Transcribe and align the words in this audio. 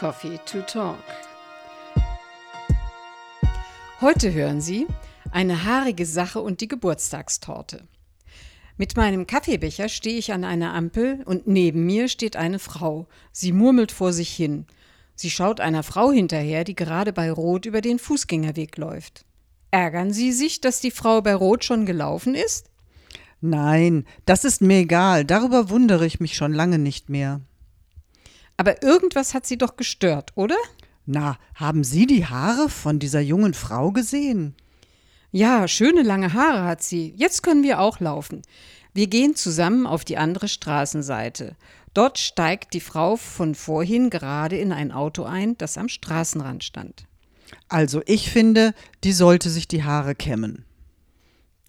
Coffee 0.00 0.40
to 0.46 0.62
Talk. 0.62 0.96
Heute 4.00 4.32
hören 4.32 4.62
Sie 4.62 4.86
eine 5.30 5.66
haarige 5.66 6.06
Sache 6.06 6.40
und 6.40 6.62
die 6.62 6.68
Geburtstagstorte. 6.68 7.86
Mit 8.78 8.96
meinem 8.96 9.26
Kaffeebecher 9.26 9.90
stehe 9.90 10.16
ich 10.16 10.32
an 10.32 10.42
einer 10.42 10.72
Ampel 10.72 11.22
und 11.26 11.46
neben 11.46 11.84
mir 11.84 12.08
steht 12.08 12.36
eine 12.36 12.58
Frau. 12.58 13.08
Sie 13.30 13.52
murmelt 13.52 13.92
vor 13.92 14.14
sich 14.14 14.30
hin. 14.30 14.64
Sie 15.16 15.28
schaut 15.28 15.60
einer 15.60 15.82
Frau 15.82 16.10
hinterher, 16.10 16.64
die 16.64 16.74
gerade 16.74 17.12
bei 17.12 17.30
Rot 17.30 17.66
über 17.66 17.82
den 17.82 17.98
Fußgängerweg 17.98 18.78
läuft. 18.78 19.26
Ärgern 19.70 20.14
Sie 20.14 20.32
sich, 20.32 20.62
dass 20.62 20.80
die 20.80 20.92
Frau 20.92 21.20
bei 21.20 21.34
Rot 21.34 21.62
schon 21.62 21.84
gelaufen 21.84 22.34
ist? 22.34 22.70
Nein, 23.42 24.06
das 24.24 24.46
ist 24.46 24.62
mir 24.62 24.78
egal. 24.78 25.26
Darüber 25.26 25.68
wundere 25.68 26.06
ich 26.06 26.20
mich 26.20 26.36
schon 26.36 26.54
lange 26.54 26.78
nicht 26.78 27.10
mehr. 27.10 27.42
Aber 28.60 28.82
irgendwas 28.82 29.32
hat 29.32 29.46
sie 29.46 29.56
doch 29.56 29.76
gestört, 29.76 30.32
oder? 30.34 30.58
Na, 31.06 31.38
haben 31.54 31.82
Sie 31.82 32.06
die 32.06 32.26
Haare 32.26 32.68
von 32.68 32.98
dieser 32.98 33.20
jungen 33.20 33.54
Frau 33.54 33.90
gesehen? 33.90 34.54
Ja, 35.32 35.66
schöne 35.66 36.02
lange 36.02 36.34
Haare 36.34 36.64
hat 36.64 36.82
sie. 36.82 37.14
Jetzt 37.16 37.42
können 37.42 37.62
wir 37.62 37.80
auch 37.80 38.00
laufen. 38.00 38.42
Wir 38.92 39.06
gehen 39.06 39.34
zusammen 39.34 39.86
auf 39.86 40.04
die 40.04 40.18
andere 40.18 40.46
Straßenseite. 40.46 41.56
Dort 41.94 42.18
steigt 42.18 42.74
die 42.74 42.82
Frau 42.82 43.16
von 43.16 43.54
vorhin 43.54 44.10
gerade 44.10 44.58
in 44.58 44.72
ein 44.72 44.92
Auto 44.92 45.22
ein, 45.22 45.56
das 45.56 45.78
am 45.78 45.88
Straßenrand 45.88 46.62
stand. 46.62 47.04
Also 47.70 48.02
ich 48.04 48.30
finde, 48.30 48.74
die 49.04 49.12
sollte 49.12 49.48
sich 49.48 49.68
die 49.68 49.84
Haare 49.84 50.14
kämmen. 50.14 50.66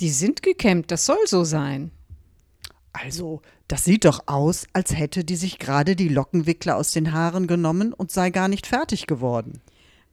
Die 0.01 0.09
sind 0.09 0.43
gekämmt, 0.43 0.91
das 0.91 1.05
soll 1.05 1.25
so 1.25 1.45
sein. 1.45 1.91
Also, 2.93 3.41
das 3.67 3.85
sieht 3.85 4.05
doch 4.05 4.23
aus, 4.27 4.67
als 4.73 4.95
hätte 4.95 5.23
die 5.23 5.35
sich 5.35 5.59
gerade 5.59 5.95
die 5.95 6.09
Lockenwickler 6.09 6.75
aus 6.75 6.91
den 6.91 7.13
Haaren 7.13 7.47
genommen 7.47 7.93
und 7.93 8.11
sei 8.11 8.29
gar 8.29 8.47
nicht 8.47 8.67
fertig 8.67 9.07
geworden. 9.07 9.61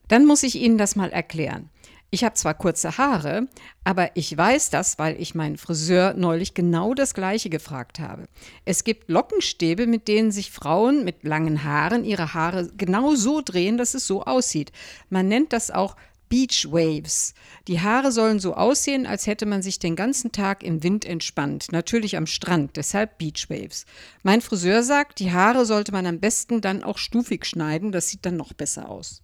Dann 0.07 0.25
muss 0.25 0.43
ich 0.43 0.57
Ihnen 0.57 0.79
das 0.79 0.97
mal 0.97 1.11
erklären. 1.11 1.71
Ich 2.11 2.25
habe 2.25 2.35
zwar 2.35 2.55
kurze 2.55 2.97
Haare, 2.97 3.49
aber 3.85 4.17
ich 4.17 4.35
weiß 4.35 4.71
das, 4.71 4.99
weil 4.99 5.21
ich 5.21 5.35
meinen 5.35 5.59
Friseur 5.59 6.15
neulich 6.15 6.55
genau 6.55 6.95
das 6.95 7.13
gleiche 7.13 7.51
gefragt 7.51 8.01
habe. 8.01 8.29
Es 8.65 8.83
gibt 8.83 9.11
Lockenstäbe, 9.11 9.87
mit 9.87 10.09
denen 10.09 10.31
sich 10.31 10.51
Frauen 10.51 11.05
mit 11.05 11.23
langen 11.25 11.65
Haaren 11.65 12.05
ihre 12.05 12.33
Haare 12.33 12.71
genau 12.79 13.15
so 13.15 13.43
drehen, 13.45 13.77
dass 13.77 13.93
es 13.93 14.07
so 14.07 14.25
aussieht. 14.25 14.73
Man 15.11 15.29
nennt 15.29 15.53
das 15.53 15.71
auch 15.71 15.97
Beach 16.29 16.67
Waves. 16.71 17.35
Die 17.67 17.81
Haare 17.81 18.13
sollen 18.13 18.39
so 18.39 18.55
aussehen, 18.55 19.07
als 19.07 19.27
hätte 19.27 19.47
man 19.47 19.63
sich 19.63 19.79
den 19.79 19.97
ganzen 19.97 20.33
Tag 20.33 20.63
im 20.63 20.83
Wind 20.83 21.05
entspannt. 21.05 21.69
Natürlich 21.73 22.17
am 22.17 22.27
Strand, 22.27 22.77
deshalb 22.77 23.19
Beach 23.19 23.49
Waves. 23.49 23.87
Mein 24.23 24.41
Friseur 24.41 24.83
sagt, 24.83 25.19
die 25.21 25.33
Haare 25.33 25.67
sollte 25.67 25.93
man 25.93 26.07
am 26.07 26.21
besten 26.21 26.61
dann 26.61 26.83
auch 26.83 26.99
stufig 26.99 27.47
schneiden, 27.47 27.93
das 27.93 28.09
sieht 28.09 28.27
dann 28.27 28.37
noch 28.37 28.53
besser 28.53 28.89
aus. 28.89 29.23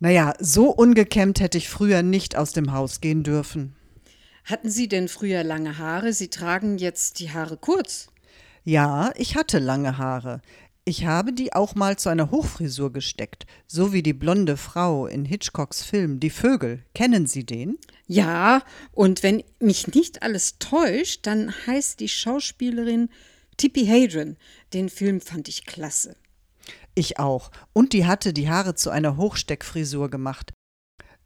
Naja, 0.00 0.34
so 0.40 0.70
ungekämmt 0.70 1.38
hätte 1.38 1.58
ich 1.58 1.68
früher 1.68 2.02
nicht 2.02 2.36
aus 2.36 2.52
dem 2.52 2.72
Haus 2.72 3.00
gehen 3.00 3.22
dürfen. 3.22 3.76
Hatten 4.44 4.68
Sie 4.68 4.88
denn 4.88 5.06
früher 5.06 5.44
lange 5.44 5.78
Haare? 5.78 6.12
Sie 6.12 6.28
tragen 6.28 6.76
jetzt 6.78 7.20
die 7.20 7.30
Haare 7.30 7.56
kurz. 7.56 8.08
Ja, 8.64 9.12
ich 9.16 9.36
hatte 9.36 9.58
lange 9.58 9.98
Haare. 9.98 10.40
Ich 10.84 11.06
habe 11.06 11.32
die 11.32 11.52
auch 11.52 11.76
mal 11.76 11.96
zu 11.96 12.08
einer 12.08 12.32
Hochfrisur 12.32 12.92
gesteckt, 12.92 13.46
so 13.68 13.92
wie 13.92 14.02
die 14.02 14.12
blonde 14.12 14.56
Frau 14.56 15.06
in 15.06 15.24
Hitchcocks 15.24 15.84
Film 15.84 16.18
Die 16.18 16.28
Vögel. 16.28 16.82
Kennen 16.92 17.28
Sie 17.28 17.46
den? 17.46 17.78
Ja, 18.08 18.64
und 18.90 19.22
wenn 19.22 19.44
mich 19.60 19.94
nicht 19.94 20.24
alles 20.24 20.58
täuscht, 20.58 21.20
dann 21.28 21.54
heißt 21.68 22.00
die 22.00 22.08
Schauspielerin 22.08 23.10
Tippi 23.58 23.86
Hadron. 23.86 24.36
Den 24.72 24.88
Film 24.88 25.20
fand 25.20 25.46
ich 25.46 25.66
klasse. 25.66 26.16
Ich 26.96 27.20
auch. 27.20 27.52
Und 27.72 27.92
die 27.92 28.04
hatte 28.04 28.32
die 28.32 28.50
Haare 28.50 28.74
zu 28.74 28.90
einer 28.90 29.16
Hochsteckfrisur 29.16 30.10
gemacht. 30.10 30.52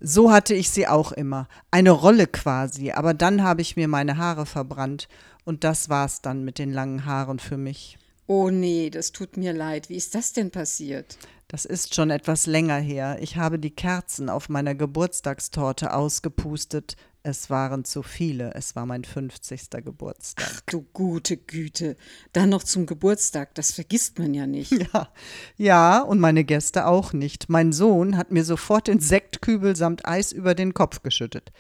So 0.00 0.30
hatte 0.30 0.52
ich 0.52 0.68
sie 0.68 0.86
auch 0.86 1.12
immer. 1.12 1.48
Eine 1.70 1.92
Rolle 1.92 2.26
quasi, 2.26 2.92
aber 2.92 3.14
dann 3.14 3.42
habe 3.42 3.62
ich 3.62 3.74
mir 3.74 3.88
meine 3.88 4.18
Haare 4.18 4.44
verbrannt. 4.44 5.08
Und 5.44 5.64
das 5.64 5.88
war's 5.88 6.20
dann 6.20 6.44
mit 6.44 6.58
den 6.58 6.74
langen 6.74 7.06
Haaren 7.06 7.38
für 7.38 7.56
mich. 7.56 7.96
Oh 8.26 8.50
nee, 8.50 8.90
das 8.90 9.12
tut 9.12 9.36
mir 9.36 9.52
leid. 9.52 9.88
Wie 9.88 9.96
ist 9.96 10.14
das 10.14 10.32
denn 10.32 10.50
passiert? 10.50 11.16
Das 11.48 11.64
ist 11.64 11.94
schon 11.94 12.10
etwas 12.10 12.46
länger 12.46 12.78
her. 12.78 13.18
Ich 13.20 13.36
habe 13.36 13.60
die 13.60 13.70
Kerzen 13.70 14.28
auf 14.28 14.48
meiner 14.48 14.74
Geburtstagstorte 14.74 15.94
ausgepustet. 15.94 16.96
Es 17.28 17.50
waren 17.50 17.84
zu 17.84 18.04
viele. 18.04 18.54
Es 18.54 18.76
war 18.76 18.86
mein 18.86 19.02
50. 19.02 19.70
Geburtstag. 19.84 20.46
Ach 20.48 20.60
du 20.60 20.82
gute 20.92 21.36
Güte. 21.36 21.96
Dann 22.32 22.50
noch 22.50 22.62
zum 22.62 22.86
Geburtstag. 22.86 23.52
Das 23.56 23.72
vergisst 23.72 24.20
man 24.20 24.32
ja 24.32 24.46
nicht. 24.46 24.72
Ja, 24.92 25.08
ja, 25.56 26.02
und 26.02 26.20
meine 26.20 26.44
Gäste 26.44 26.86
auch 26.86 27.12
nicht. 27.12 27.48
Mein 27.48 27.72
Sohn 27.72 28.16
hat 28.16 28.30
mir 28.30 28.44
sofort 28.44 28.86
den 28.86 29.00
Sektkübel 29.00 29.74
samt 29.74 30.06
Eis 30.06 30.30
über 30.30 30.54
den 30.54 30.74
Kopf 30.74 31.02
geschüttet. 31.02 31.50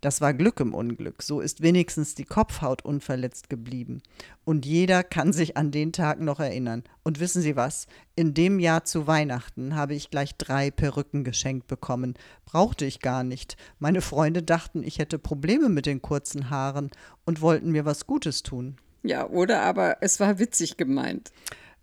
Das 0.00 0.20
war 0.20 0.34
Glück 0.34 0.60
im 0.60 0.74
Unglück. 0.74 1.22
So 1.22 1.40
ist 1.40 1.62
wenigstens 1.62 2.14
die 2.14 2.24
Kopfhaut 2.24 2.84
unverletzt 2.84 3.48
geblieben. 3.48 4.02
Und 4.44 4.66
jeder 4.66 5.02
kann 5.02 5.32
sich 5.32 5.56
an 5.56 5.70
den 5.70 5.92
Tag 5.92 6.20
noch 6.20 6.38
erinnern. 6.38 6.84
Und 7.02 7.18
wissen 7.18 7.42
Sie 7.42 7.56
was? 7.56 7.86
In 8.14 8.34
dem 8.34 8.58
Jahr 8.60 8.84
zu 8.84 9.06
Weihnachten 9.06 9.74
habe 9.74 9.94
ich 9.94 10.10
gleich 10.10 10.36
drei 10.36 10.70
Perücken 10.70 11.24
geschenkt 11.24 11.66
bekommen. 11.66 12.14
Brauchte 12.44 12.84
ich 12.84 13.00
gar 13.00 13.24
nicht. 13.24 13.56
Meine 13.78 14.02
Freunde 14.02 14.42
dachten, 14.42 14.82
ich 14.82 14.98
hätte 14.98 15.15
Probleme 15.18 15.68
mit 15.68 15.86
den 15.86 16.02
kurzen 16.02 16.50
Haaren 16.50 16.90
und 17.24 17.40
wollten 17.40 17.72
mir 17.72 17.84
was 17.84 18.06
Gutes 18.06 18.42
tun. 18.42 18.76
Ja, 19.02 19.28
oder 19.28 19.62
aber 19.62 19.98
es 20.00 20.20
war 20.20 20.38
witzig 20.38 20.76
gemeint. 20.76 21.30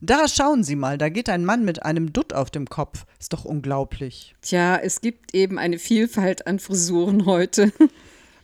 Da 0.01 0.27
schauen 0.27 0.65
Sie 0.65 0.75
mal, 0.75 0.97
da 0.97 1.07
geht 1.07 1.29
ein 1.29 1.45
Mann 1.45 1.63
mit 1.63 1.83
einem 1.83 2.11
Dutt 2.11 2.33
auf 2.33 2.51
dem 2.51 2.67
Kopf. 2.67 3.05
Ist 3.19 3.31
doch 3.31 3.45
unglaublich. 3.45 4.35
Tja, 4.41 4.75
es 4.75 4.99
gibt 4.99 5.33
eben 5.33 5.57
eine 5.57 5.79
Vielfalt 5.79 6.45
an 6.45 6.59
Frisuren 6.59 7.25
heute. 7.25 7.71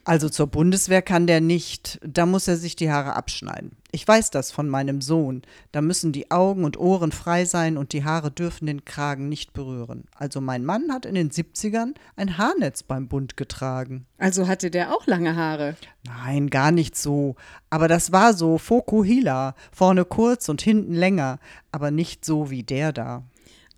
Also 0.10 0.28
zur 0.28 0.48
Bundeswehr 0.48 1.04
kann 1.04 1.28
der 1.28 1.40
nicht. 1.40 2.00
Da 2.02 2.26
muss 2.26 2.48
er 2.48 2.58
sich 2.58 2.76
die 2.76 2.90
Haare 2.90 3.16
abschneiden. 3.16 3.74
Ich 3.92 4.08
weiß 4.08 4.32
das 4.32 4.50
von 4.50 4.68
meinem 4.68 5.02
Sohn. 5.02 5.44
Da 5.72 5.82
müssen 5.82 6.12
die 6.14 6.32
Augen 6.32 6.64
und 6.64 6.80
Ohren 6.80 7.12
frei 7.12 7.46
sein 7.46 7.78
und 7.78 7.94
die 7.94 8.04
Haare 8.04 8.32
dürfen 8.32 8.66
den 8.66 8.86
Kragen 8.86 9.30
nicht 9.30 9.54
berühren. 9.54 10.06
Also 10.16 10.42
mein 10.42 10.66
Mann 10.66 10.92
hat 10.92 11.06
in 11.06 11.14
den 11.14 11.30
70ern 11.30 11.94
ein 12.16 12.40
Haarnetz 12.40 12.82
beim 12.82 13.08
Bund 13.08 13.38
getragen. 13.38 14.08
Also 14.18 14.48
hatte 14.48 14.72
der 14.72 14.96
auch 14.96 15.06
lange 15.06 15.36
Haare? 15.36 15.76
Nein, 16.04 16.50
gar 16.50 16.72
nicht 16.72 16.98
so. 16.98 17.36
Aber 17.70 17.88
das 17.88 18.12
war 18.12 18.34
so 18.34 18.58
Fokuhila. 18.58 19.54
Vorne 19.72 20.06
kurz 20.06 20.50
und 20.50 20.64
hinten 20.64 20.96
länger. 20.96 21.38
Aber 21.72 21.92
nicht 21.92 22.26
so 22.26 22.50
wie 22.50 22.64
der 22.64 22.94
da. 22.94 23.26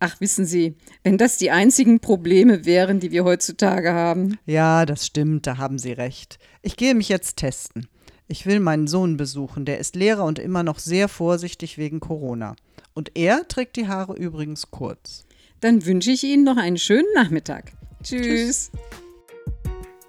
Ach, 0.04 0.20
wissen 0.20 0.48
Sie, 0.48 0.74
wenn 1.04 1.20
das 1.20 1.38
die 1.38 1.52
einzigen 1.52 2.00
Probleme 2.00 2.66
wären, 2.66 3.00
die 3.00 3.12
wir 3.12 3.24
heutzutage 3.24 3.94
haben. 3.94 4.40
Ja, 4.48 4.88
das 4.88 5.06
stimmt, 5.06 5.46
da 5.46 5.60
haben 5.60 5.78
Sie 5.78 5.92
recht. 5.92 6.40
Ich 6.64 6.76
gehe 6.76 6.96
mich 6.96 7.08
jetzt 7.08 7.38
testen. 7.38 7.88
Ich 8.28 8.48
will 8.48 8.60
meinen 8.60 8.88
Sohn 8.88 9.16
besuchen, 9.16 9.64
der 9.64 9.78
ist 9.78 9.96
Lehrer 9.96 10.26
und 10.26 10.40
immer 10.40 10.64
noch 10.64 10.80
sehr 10.80 11.08
vorsichtig 11.08 11.78
wegen 11.78 12.00
Corona. 12.00 12.56
Und 12.96 13.16
er 13.16 13.48
trägt 13.48 13.76
die 13.76 13.88
Haare 13.88 14.16
übrigens 14.16 14.72
kurz. 14.72 15.24
Dann 15.60 15.86
wünsche 15.86 16.10
ich 16.10 16.24
Ihnen 16.24 16.46
noch 16.46 16.58
einen 16.58 16.80
schönen 16.80 17.14
Nachmittag. 17.14 17.74
Tschüss. 18.02 18.24
Tschüss. 18.24 18.72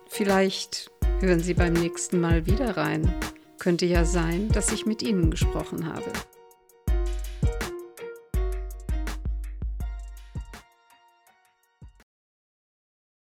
Vielleicht 0.08 0.90
hören 1.20 1.40
Sie 1.40 1.52
beim 1.52 1.74
nächsten 1.74 2.18
Mal 2.18 2.46
wieder 2.46 2.78
rein. 2.78 3.12
Könnte 3.58 3.84
ja 3.84 4.06
sein, 4.06 4.48
dass 4.48 4.72
ich 4.72 4.86
mit 4.86 5.02
Ihnen 5.02 5.30
gesprochen 5.30 5.86
habe. 5.86 6.10